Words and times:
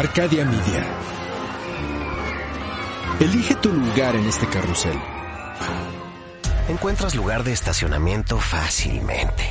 Arcadia 0.00 0.46
Media. 0.46 0.82
Elige 3.20 3.54
tu 3.56 3.70
lugar 3.70 4.16
en 4.16 4.24
este 4.24 4.46
carrusel. 4.46 4.98
Encuentras 6.70 7.14
lugar 7.14 7.44
de 7.44 7.52
estacionamiento 7.52 8.38
fácilmente. 8.38 9.44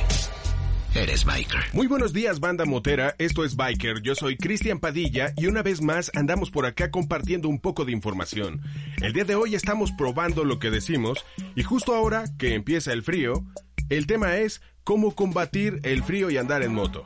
Eres 0.92 1.24
biker. 1.24 1.60
Muy 1.72 1.86
buenos 1.86 2.12
días, 2.12 2.40
banda 2.40 2.64
motera. 2.64 3.14
Esto 3.18 3.44
es 3.44 3.54
Biker. 3.54 4.02
Yo 4.02 4.16
soy 4.16 4.36
Cristian 4.36 4.80
Padilla 4.80 5.32
y 5.36 5.46
una 5.46 5.62
vez 5.62 5.82
más 5.82 6.10
andamos 6.16 6.50
por 6.50 6.66
acá 6.66 6.90
compartiendo 6.90 7.48
un 7.48 7.60
poco 7.60 7.84
de 7.84 7.92
información. 7.92 8.60
El 9.00 9.12
día 9.12 9.24
de 9.24 9.36
hoy 9.36 9.54
estamos 9.54 9.92
probando 9.92 10.44
lo 10.44 10.58
que 10.58 10.70
decimos 10.70 11.24
y 11.54 11.62
justo 11.62 11.94
ahora 11.94 12.24
que 12.40 12.56
empieza 12.56 12.92
el 12.92 13.04
frío, 13.04 13.44
el 13.88 14.08
tema 14.08 14.38
es 14.38 14.62
cómo 14.82 15.14
combatir 15.14 15.78
el 15.84 16.02
frío 16.02 16.28
y 16.28 16.38
andar 16.38 16.64
en 16.64 16.74
moto. 16.74 17.04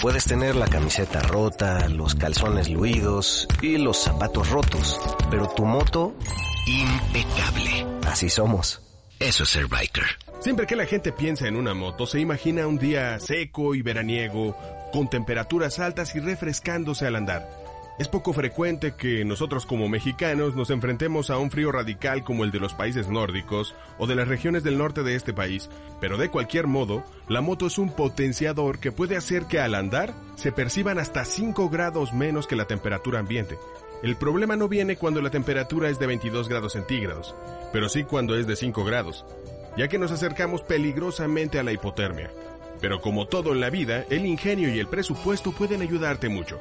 Puedes 0.00 0.24
tener 0.24 0.56
la 0.56 0.66
camiseta 0.66 1.20
rota, 1.20 1.86
los 1.90 2.14
calzones 2.14 2.70
luidos 2.70 3.46
y 3.60 3.76
los 3.76 3.98
zapatos 3.98 4.48
rotos, 4.48 4.98
pero 5.30 5.46
tu 5.48 5.66
moto 5.66 6.14
impecable. 6.66 7.86
Así 8.06 8.30
somos. 8.30 8.80
Eso 9.18 9.42
es 9.42 9.50
ser 9.50 9.66
biker. 9.66 10.06
Siempre 10.40 10.66
que 10.66 10.74
la 10.74 10.86
gente 10.86 11.12
piensa 11.12 11.48
en 11.48 11.56
una 11.56 11.74
moto, 11.74 12.06
se 12.06 12.18
imagina 12.18 12.66
un 12.66 12.78
día 12.78 13.20
seco 13.20 13.74
y 13.74 13.82
veraniego, 13.82 14.56
con 14.90 15.10
temperaturas 15.10 15.78
altas 15.78 16.14
y 16.14 16.20
refrescándose 16.20 17.06
al 17.06 17.16
andar. 17.16 17.59
Es 18.00 18.08
poco 18.08 18.32
frecuente 18.32 18.94
que 18.96 19.26
nosotros 19.26 19.66
como 19.66 19.86
mexicanos 19.86 20.56
nos 20.56 20.70
enfrentemos 20.70 21.28
a 21.28 21.36
un 21.36 21.50
frío 21.50 21.70
radical 21.70 22.24
como 22.24 22.44
el 22.44 22.50
de 22.50 22.58
los 22.58 22.72
países 22.72 23.08
nórdicos 23.08 23.74
o 23.98 24.06
de 24.06 24.14
las 24.14 24.26
regiones 24.26 24.64
del 24.64 24.78
norte 24.78 25.02
de 25.02 25.16
este 25.16 25.34
país, 25.34 25.68
pero 26.00 26.16
de 26.16 26.30
cualquier 26.30 26.66
modo, 26.66 27.04
la 27.28 27.42
moto 27.42 27.66
es 27.66 27.76
un 27.76 27.94
potenciador 27.94 28.78
que 28.78 28.90
puede 28.90 29.18
hacer 29.18 29.44
que 29.44 29.60
al 29.60 29.74
andar 29.74 30.14
se 30.36 30.50
perciban 30.50 30.98
hasta 30.98 31.26
5 31.26 31.68
grados 31.68 32.14
menos 32.14 32.46
que 32.46 32.56
la 32.56 32.64
temperatura 32.64 33.18
ambiente. 33.18 33.58
El 34.02 34.16
problema 34.16 34.56
no 34.56 34.66
viene 34.66 34.96
cuando 34.96 35.20
la 35.20 35.28
temperatura 35.28 35.90
es 35.90 35.98
de 35.98 36.06
22 36.06 36.48
grados 36.48 36.72
centígrados, 36.72 37.34
pero 37.70 37.90
sí 37.90 38.04
cuando 38.04 38.34
es 38.34 38.46
de 38.46 38.56
5 38.56 38.82
grados, 38.82 39.26
ya 39.76 39.88
que 39.88 39.98
nos 39.98 40.10
acercamos 40.10 40.62
peligrosamente 40.62 41.58
a 41.58 41.62
la 41.62 41.72
hipotermia. 41.72 42.30
Pero 42.80 43.02
como 43.02 43.26
todo 43.26 43.52
en 43.52 43.60
la 43.60 43.68
vida, 43.68 44.06
el 44.08 44.24
ingenio 44.24 44.74
y 44.74 44.78
el 44.78 44.86
presupuesto 44.86 45.52
pueden 45.52 45.82
ayudarte 45.82 46.30
mucho. 46.30 46.58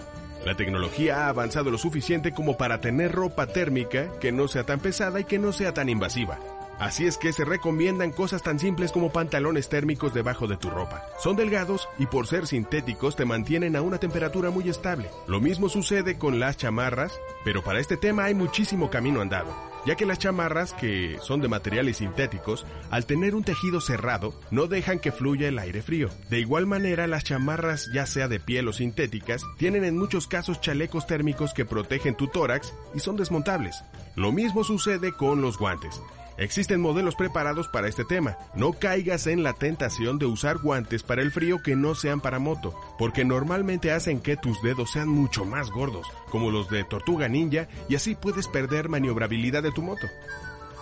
La 0.49 0.55
tecnología 0.55 1.27
ha 1.27 1.29
avanzado 1.29 1.69
lo 1.69 1.77
suficiente 1.77 2.31
como 2.31 2.57
para 2.57 2.81
tener 2.81 3.11
ropa 3.11 3.45
térmica 3.45 4.09
que 4.19 4.31
no 4.31 4.47
sea 4.47 4.63
tan 4.63 4.79
pesada 4.79 5.19
y 5.19 5.25
que 5.25 5.37
no 5.37 5.53
sea 5.53 5.75
tan 5.75 5.89
invasiva. 5.89 6.39
Así 6.79 7.05
es 7.05 7.19
que 7.19 7.31
se 7.33 7.45
recomiendan 7.45 8.09
cosas 8.09 8.41
tan 8.41 8.57
simples 8.57 8.91
como 8.91 9.11
pantalones 9.11 9.69
térmicos 9.69 10.11
debajo 10.11 10.47
de 10.47 10.57
tu 10.57 10.71
ropa. 10.71 11.03
Son 11.19 11.35
delgados 11.35 11.87
y 11.99 12.07
por 12.07 12.25
ser 12.25 12.47
sintéticos 12.47 13.15
te 13.15 13.25
mantienen 13.25 13.75
a 13.75 13.83
una 13.83 13.99
temperatura 13.99 14.49
muy 14.49 14.67
estable. 14.69 15.11
Lo 15.27 15.39
mismo 15.39 15.69
sucede 15.69 16.17
con 16.17 16.39
las 16.39 16.57
chamarras, 16.57 17.21
pero 17.45 17.63
para 17.63 17.79
este 17.79 17.95
tema 17.95 18.23
hay 18.23 18.33
muchísimo 18.33 18.89
camino 18.89 19.21
andado 19.21 19.68
ya 19.85 19.95
que 19.95 20.05
las 20.05 20.19
chamarras, 20.19 20.73
que 20.73 21.17
son 21.21 21.41
de 21.41 21.47
materiales 21.47 21.97
sintéticos, 21.97 22.65
al 22.89 23.05
tener 23.05 23.35
un 23.35 23.43
tejido 23.43 23.81
cerrado, 23.81 24.33
no 24.51 24.67
dejan 24.67 24.99
que 24.99 25.11
fluya 25.11 25.47
el 25.47 25.59
aire 25.59 25.81
frío. 25.81 26.09
De 26.29 26.39
igual 26.39 26.65
manera, 26.65 27.07
las 27.07 27.23
chamarras, 27.23 27.89
ya 27.93 28.05
sea 28.05 28.27
de 28.27 28.39
piel 28.39 28.67
o 28.67 28.73
sintéticas, 28.73 29.43
tienen 29.57 29.83
en 29.83 29.97
muchos 29.97 30.27
casos 30.27 30.61
chalecos 30.61 31.07
térmicos 31.07 31.53
que 31.53 31.65
protegen 31.65 32.15
tu 32.15 32.27
tórax 32.27 32.73
y 32.93 32.99
son 32.99 33.15
desmontables. 33.15 33.83
Lo 34.15 34.31
mismo 34.31 34.63
sucede 34.63 35.13
con 35.13 35.41
los 35.41 35.57
guantes. 35.57 36.01
Existen 36.39 36.79
modelos 36.79 37.15
preparados 37.15 37.67
para 37.67 37.89
este 37.89 38.05
tema. 38.05 38.37
No 38.55 38.71
caigas 38.71 39.27
en 39.27 39.43
la 39.43 39.51
tentación 39.51 40.19
de 40.19 40.25
usar 40.25 40.57
guantes 40.59 41.03
para 41.03 41.21
el 41.21 41.31
frío 41.31 41.61
que 41.61 41.75
no 41.75 41.95
sean 41.95 42.21
para 42.21 42.39
moto, 42.39 42.73
porque 42.97 43.25
normalmente 43.25 43.91
hacen 43.91 44.21
que 44.21 44.37
tus 44.37 44.61
dedos 44.61 44.91
sean 44.91 45.09
mucho 45.09 45.43
más 45.43 45.69
gordos, 45.69 46.07
como 46.31 46.49
los 46.49 46.69
de 46.69 46.85
tortuga 46.85 47.27
ninja, 47.27 47.67
y 47.89 47.95
así 47.95 48.15
puedes 48.15 48.47
perder 48.47 48.87
maniobrabilidad 48.87 49.61
de 49.63 49.73
tu 49.73 49.81
moto. 49.81 50.07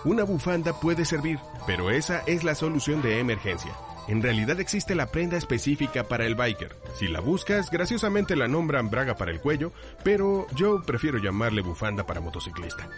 Una 0.04 0.22
bufanda 0.22 0.78
puede 0.78 1.04
servir, 1.04 1.40
pero 1.66 1.90
esa 1.90 2.20
es 2.20 2.44
la 2.44 2.54
solución 2.54 3.02
de 3.02 3.18
emergencia. 3.18 3.72
En 4.06 4.22
realidad 4.22 4.60
existe 4.60 4.94
la 4.94 5.10
prenda 5.10 5.36
específica 5.36 6.04
para 6.04 6.24
el 6.24 6.36
biker. 6.36 6.76
Si 6.94 7.08
la 7.08 7.18
buscas, 7.18 7.68
graciosamente 7.70 8.36
la 8.36 8.46
nombran 8.46 8.90
braga 8.90 9.16
para 9.16 9.32
el 9.32 9.40
cuello, 9.40 9.72
pero 10.04 10.46
yo 10.54 10.82
prefiero 10.82 11.18
llamarle 11.18 11.62
bufanda 11.62 12.06
para 12.06 12.20
motociclista. 12.20 12.88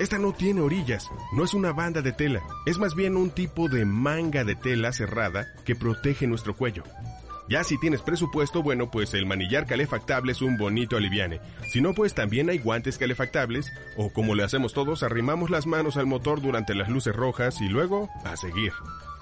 Esta 0.00 0.18
no 0.18 0.32
tiene 0.32 0.62
orillas, 0.62 1.10
no 1.30 1.44
es 1.44 1.52
una 1.52 1.74
banda 1.74 2.00
de 2.00 2.12
tela, 2.12 2.42
es 2.64 2.78
más 2.78 2.94
bien 2.94 3.18
un 3.18 3.30
tipo 3.30 3.68
de 3.68 3.84
manga 3.84 4.44
de 4.44 4.56
tela 4.56 4.94
cerrada 4.94 5.52
que 5.66 5.76
protege 5.76 6.26
nuestro 6.26 6.56
cuello. 6.56 6.84
Ya 7.50 7.64
si 7.64 7.78
tienes 7.78 8.00
presupuesto, 8.00 8.62
bueno, 8.62 8.90
pues 8.90 9.12
el 9.12 9.26
manillar 9.26 9.66
calefactable 9.66 10.32
es 10.32 10.40
un 10.40 10.56
bonito 10.56 10.96
aliviane. 10.96 11.42
Si 11.70 11.82
no, 11.82 11.92
pues 11.92 12.14
también 12.14 12.48
hay 12.48 12.56
guantes 12.56 12.96
calefactables, 12.96 13.70
o 13.98 14.10
como 14.10 14.34
le 14.34 14.42
hacemos 14.42 14.72
todos, 14.72 15.02
arrimamos 15.02 15.50
las 15.50 15.66
manos 15.66 15.98
al 15.98 16.06
motor 16.06 16.40
durante 16.40 16.74
las 16.74 16.88
luces 16.88 17.14
rojas 17.14 17.60
y 17.60 17.68
luego 17.68 18.08
a 18.24 18.38
seguir. 18.38 18.72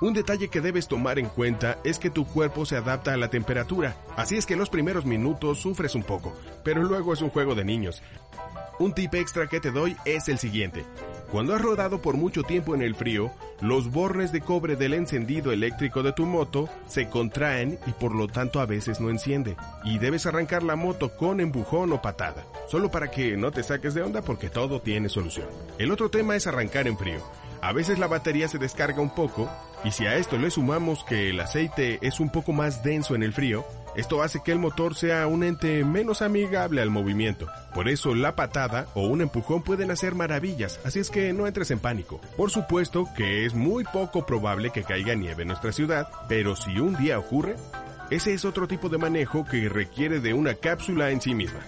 Un 0.00 0.12
detalle 0.12 0.46
que 0.46 0.60
debes 0.60 0.86
tomar 0.86 1.18
en 1.18 1.26
cuenta 1.26 1.78
es 1.82 1.98
que 1.98 2.08
tu 2.08 2.24
cuerpo 2.24 2.64
se 2.66 2.76
adapta 2.76 3.14
a 3.14 3.16
la 3.16 3.30
temperatura, 3.30 3.96
así 4.16 4.36
es 4.36 4.46
que 4.46 4.54
los 4.54 4.70
primeros 4.70 5.04
minutos 5.04 5.58
sufres 5.58 5.96
un 5.96 6.04
poco, 6.04 6.38
pero 6.62 6.84
luego 6.84 7.14
es 7.14 7.20
un 7.20 7.30
juego 7.30 7.56
de 7.56 7.64
niños. 7.64 8.00
Un 8.78 8.92
tip 8.92 9.12
extra 9.14 9.48
que 9.48 9.58
te 9.58 9.72
doy 9.72 9.96
es 10.04 10.28
el 10.28 10.38
siguiente. 10.38 10.84
Cuando 11.32 11.52
has 11.52 11.60
rodado 11.60 12.00
por 12.00 12.16
mucho 12.16 12.44
tiempo 12.44 12.76
en 12.76 12.82
el 12.82 12.94
frío, 12.94 13.32
los 13.60 13.90
bornes 13.90 14.30
de 14.30 14.40
cobre 14.40 14.76
del 14.76 14.94
encendido 14.94 15.50
eléctrico 15.50 16.04
de 16.04 16.12
tu 16.12 16.26
moto 16.26 16.68
se 16.86 17.08
contraen 17.08 17.78
y 17.86 17.90
por 17.90 18.14
lo 18.14 18.28
tanto 18.28 18.60
a 18.60 18.66
veces 18.66 19.00
no 19.00 19.10
enciende. 19.10 19.56
Y 19.84 19.98
debes 19.98 20.26
arrancar 20.26 20.62
la 20.62 20.76
moto 20.76 21.16
con 21.16 21.40
empujón 21.40 21.92
o 21.92 22.00
patada, 22.00 22.46
solo 22.68 22.88
para 22.90 23.10
que 23.10 23.36
no 23.36 23.50
te 23.50 23.64
saques 23.64 23.94
de 23.94 24.02
onda 24.02 24.22
porque 24.22 24.48
todo 24.48 24.80
tiene 24.80 25.08
solución. 25.08 25.48
El 25.78 25.90
otro 25.90 26.08
tema 26.08 26.36
es 26.36 26.46
arrancar 26.46 26.86
en 26.86 26.96
frío. 26.96 27.20
A 27.60 27.72
veces 27.72 27.98
la 27.98 28.06
batería 28.06 28.46
se 28.46 28.58
descarga 28.58 29.02
un 29.02 29.10
poco 29.10 29.50
y 29.84 29.90
si 29.90 30.06
a 30.06 30.16
esto 30.16 30.38
le 30.38 30.50
sumamos 30.50 31.02
que 31.02 31.30
el 31.30 31.40
aceite 31.40 31.98
es 32.00 32.20
un 32.20 32.30
poco 32.30 32.52
más 32.52 32.84
denso 32.84 33.16
en 33.16 33.24
el 33.24 33.32
frío, 33.32 33.64
esto 33.98 34.22
hace 34.22 34.40
que 34.44 34.52
el 34.52 34.60
motor 34.60 34.94
sea 34.94 35.26
un 35.26 35.42
ente 35.42 35.84
menos 35.84 36.22
amigable 36.22 36.80
al 36.80 36.88
movimiento. 36.88 37.48
Por 37.74 37.88
eso 37.88 38.14
la 38.14 38.36
patada 38.36 38.86
o 38.94 39.08
un 39.08 39.22
empujón 39.22 39.62
pueden 39.62 39.90
hacer 39.90 40.14
maravillas, 40.14 40.78
así 40.84 41.00
es 41.00 41.10
que 41.10 41.32
no 41.32 41.48
entres 41.48 41.72
en 41.72 41.80
pánico. 41.80 42.20
Por 42.36 42.52
supuesto 42.52 43.08
que 43.16 43.44
es 43.44 43.54
muy 43.54 43.82
poco 43.82 44.24
probable 44.24 44.70
que 44.70 44.84
caiga 44.84 45.16
nieve 45.16 45.42
en 45.42 45.48
nuestra 45.48 45.72
ciudad, 45.72 46.08
pero 46.28 46.54
si 46.54 46.78
un 46.78 46.96
día 46.96 47.18
ocurre, 47.18 47.56
ese 48.08 48.34
es 48.34 48.44
otro 48.44 48.68
tipo 48.68 48.88
de 48.88 48.98
manejo 48.98 49.44
que 49.44 49.68
requiere 49.68 50.20
de 50.20 50.32
una 50.32 50.54
cápsula 50.54 51.10
en 51.10 51.20
sí 51.20 51.34
misma. 51.34 51.58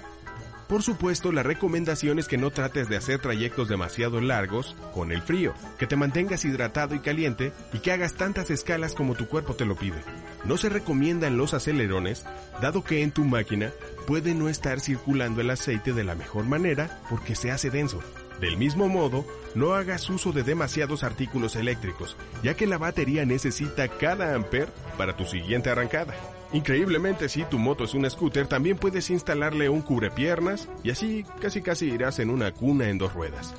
Por 0.70 0.84
supuesto, 0.84 1.32
la 1.32 1.42
recomendación 1.42 2.20
es 2.20 2.28
que 2.28 2.38
no 2.38 2.52
trates 2.52 2.88
de 2.88 2.96
hacer 2.96 3.18
trayectos 3.18 3.68
demasiado 3.68 4.20
largos 4.20 4.76
con 4.94 5.10
el 5.10 5.20
frío, 5.20 5.52
que 5.80 5.88
te 5.88 5.96
mantengas 5.96 6.44
hidratado 6.44 6.94
y 6.94 7.00
caliente 7.00 7.52
y 7.72 7.80
que 7.80 7.90
hagas 7.90 8.14
tantas 8.14 8.52
escalas 8.52 8.94
como 8.94 9.16
tu 9.16 9.26
cuerpo 9.26 9.56
te 9.56 9.64
lo 9.64 9.74
pide. 9.74 10.00
No 10.44 10.56
se 10.56 10.68
recomiendan 10.68 11.36
los 11.36 11.54
acelerones, 11.54 12.24
dado 12.62 12.84
que 12.84 13.02
en 13.02 13.10
tu 13.10 13.24
máquina 13.24 13.72
puede 14.06 14.32
no 14.32 14.48
estar 14.48 14.78
circulando 14.78 15.40
el 15.40 15.50
aceite 15.50 15.92
de 15.92 16.04
la 16.04 16.14
mejor 16.14 16.44
manera 16.44 17.00
porque 17.10 17.34
se 17.34 17.50
hace 17.50 17.70
denso. 17.70 17.98
Del 18.40 18.56
mismo 18.56 18.88
modo, 18.88 19.26
no 19.56 19.74
hagas 19.74 20.08
uso 20.08 20.30
de 20.30 20.44
demasiados 20.44 21.02
artículos 21.02 21.56
eléctricos, 21.56 22.16
ya 22.44 22.54
que 22.54 22.68
la 22.68 22.78
batería 22.78 23.26
necesita 23.26 23.88
cada 23.88 24.36
amper 24.36 24.68
para 24.96 25.16
tu 25.16 25.24
siguiente 25.24 25.68
arrancada. 25.68 26.14
Increíblemente, 26.52 27.28
si 27.28 27.44
tu 27.44 27.58
moto 27.58 27.84
es 27.84 27.94
un 27.94 28.08
scooter, 28.10 28.46
también 28.48 28.76
puedes 28.76 29.08
instalarle 29.10 29.68
un 29.68 29.82
cubrepiernas 29.82 30.68
y 30.82 30.90
así 30.90 31.24
casi 31.40 31.62
casi 31.62 31.86
irás 31.86 32.18
en 32.18 32.30
una 32.30 32.52
cuna 32.52 32.88
en 32.88 32.98
dos 32.98 33.12
ruedas. 33.12 33.54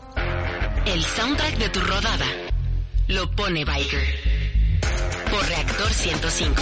El 0.85 1.01
soundtrack 1.01 1.57
de 1.57 1.69
tu 1.69 1.79
rodada 1.79 2.25
lo 3.07 3.31
pone 3.31 3.63
Biker 3.63 4.03
por 5.29 5.45
Reactor 5.47 5.89
105. 5.89 6.61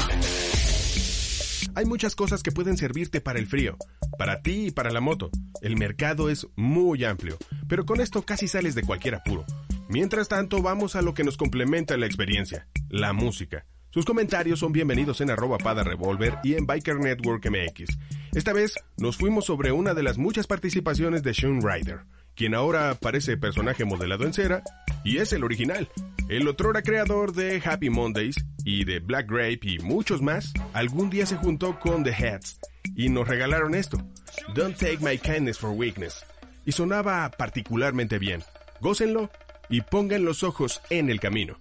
Hay 1.76 1.86
muchas 1.86 2.16
cosas 2.16 2.44
que 2.44 2.52
pueden 2.52 2.78
servirte 2.78 3.22
para 3.22 3.40
el 3.40 3.48
frío, 3.48 3.78
para 4.18 4.42
ti 4.42 4.68
y 4.68 4.72
para 4.72 4.92
la 4.92 5.00
moto. 5.00 5.32
El 5.62 5.78
mercado 5.78 6.30
es 6.30 6.48
muy 6.56 7.06
amplio, 7.06 7.38
pero 7.68 7.86
con 7.86 8.02
esto 8.02 8.24
casi 8.24 8.48
sales 8.48 8.76
de 8.76 8.84
cualquier 8.84 9.16
apuro. 9.16 9.46
Mientras 9.88 10.28
tanto, 10.28 10.62
vamos 10.62 10.96
a 10.96 11.02
lo 11.02 11.14
que 11.16 11.24
nos 11.24 11.38
complementa 11.38 11.98
la 11.98 12.06
experiencia, 12.06 12.68
la 12.90 13.14
música. 13.14 13.66
Sus 13.92 14.06
comentarios 14.06 14.60
son 14.60 14.72
bienvenidos 14.72 15.20
en 15.20 15.32
arroba 15.32 15.58
pada 15.58 15.84
revolver 15.84 16.38
y 16.44 16.54
en 16.54 16.68
Biker 16.68 16.98
Network 16.98 17.44
MX. 17.50 17.98
Esta 18.36 18.54
vez 18.54 18.76
nos 18.98 19.18
fuimos 19.18 19.46
sobre 19.46 19.72
una 19.72 19.96
de 19.96 20.04
las 20.04 20.20
muchas 20.20 20.46
participaciones 20.46 21.24
de 21.24 21.34
Sean 21.34 21.60
Ryder, 21.60 22.02
quien 22.36 22.54
ahora 22.54 22.94
parece 22.94 23.36
personaje 23.36 23.86
modelado 23.86 24.26
en 24.26 24.34
cera 24.34 24.62
y 25.04 25.18
es 25.18 25.34
el 25.34 25.44
original. 25.44 25.90
El 26.28 26.48
otrora 26.48 26.84
creador 26.84 27.34
de 27.34 27.60
Happy 27.66 27.90
Mondays 27.90 28.36
y 28.64 28.86
de 28.86 29.00
Black 29.00 29.28
Grape 29.28 29.62
y 29.64 29.80
muchos 29.80 30.22
más, 30.22 30.54
algún 30.74 31.10
día 31.10 31.26
se 31.26 31.38
juntó 31.38 31.80
con 31.80 32.04
The 32.04 32.12
Heads 32.12 32.60
y 32.96 33.10
nos 33.10 33.28
regalaron 33.28 33.74
esto, 33.74 33.98
Don't 34.54 34.78
Take 34.78 35.00
My 35.02 35.18
Kindness 35.18 35.58
for 35.58 35.72
Weakness, 35.72 36.24
y 36.64 36.74
sonaba 36.74 37.32
particularmente 37.32 38.20
bien. 38.20 38.44
Gócenlo 38.82 39.32
y 39.68 39.82
pongan 39.82 40.26
los 40.26 40.44
ojos 40.44 40.80
en 40.92 41.10
el 41.10 41.20
camino. 41.20 41.58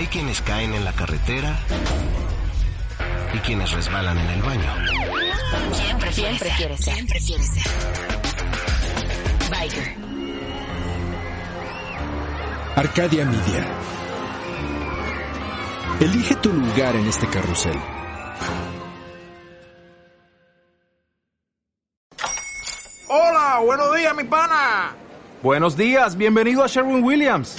Hay 0.00 0.06
quienes 0.06 0.40
caen 0.40 0.72
en 0.72 0.82
la 0.82 0.94
carretera 0.94 1.58
y 3.34 3.38
quienes 3.40 3.70
resbalan 3.70 4.16
en 4.16 4.30
el 4.30 4.42
baño. 4.42 4.74
Siempre, 5.74 6.10
Siempre 6.10 6.50
quiere 6.56 6.76
ser. 6.78 6.94
Siempre 6.94 7.18
quiere 7.18 7.44
ser. 7.44 7.62
Biker. 9.50 9.96
Arcadia 12.76 13.26
Media. 13.26 13.66
Elige 16.00 16.34
tu 16.36 16.50
lugar 16.50 16.96
en 16.96 17.06
este 17.06 17.26
carrusel. 17.26 17.78
Hola, 23.06 23.60
buenos 23.66 23.94
días, 23.94 24.16
mi 24.16 24.24
pana. 24.24 24.94
Buenos 25.42 25.76
días, 25.76 26.16
bienvenido 26.16 26.64
a 26.64 26.68
Sherwin 26.68 27.04
Williams. 27.04 27.58